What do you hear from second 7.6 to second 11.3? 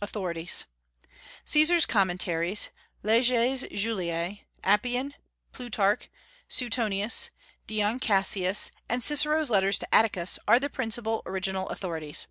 Dion Cassius, and Cicero's Letters to Atticus are the principal